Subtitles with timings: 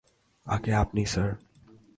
[0.47, 1.29] আগে আপনি স্যার।